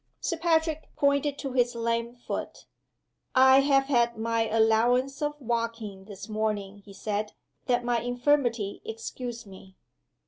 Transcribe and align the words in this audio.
Sir 0.19 0.37
Patrick 0.37 0.89
pointed 0.95 1.37
to 1.37 1.51
his 1.51 1.75
lame 1.75 2.15
foot. 2.15 2.65
"I 3.35 3.59
have 3.59 3.83
had 3.83 4.17
my 4.17 4.49
allowance 4.49 5.21
of 5.21 5.35
walking 5.39 6.05
this 6.05 6.27
morning," 6.27 6.79
he 6.83 6.91
said. 6.91 7.33
"Let 7.67 7.83
my 7.85 7.99
infirmity 8.01 8.81
excuse 8.83 9.45
me." 9.45 9.75